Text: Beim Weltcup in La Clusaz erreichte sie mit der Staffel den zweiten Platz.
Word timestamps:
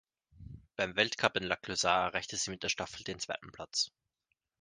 Beim 0.77 0.95
Weltcup 0.95 1.37
in 1.37 1.43
La 1.43 1.55
Clusaz 1.57 2.07
erreichte 2.09 2.35
sie 2.35 2.49
mit 2.49 2.63
der 2.63 2.69
Staffel 2.69 3.03
den 3.03 3.19
zweiten 3.19 3.51
Platz. 3.51 3.91